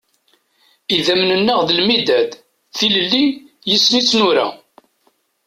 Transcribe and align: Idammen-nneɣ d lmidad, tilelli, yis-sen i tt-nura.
Idammen-nneɣ 0.95 1.59
d 1.67 1.69
lmidad, 1.79 2.31
tilelli, 2.77 3.25
yis-sen 3.69 3.93
i 3.99 4.01
tt-nura. 4.03 4.47